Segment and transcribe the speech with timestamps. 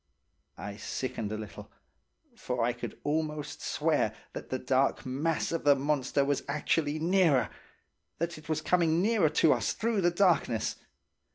[0.57, 1.71] I sickened a little,
[2.35, 8.39] for I could almost swear that the dark mass of the monster was actually nearer–that
[8.39, 10.77] it was coming nearer to us through the darkness.